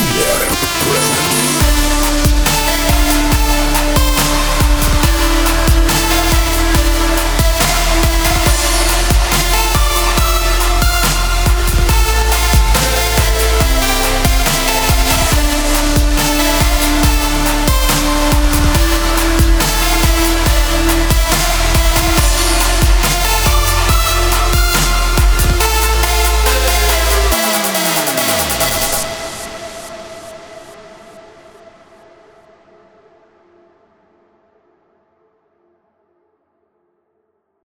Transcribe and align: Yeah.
Yeah. 0.00 0.59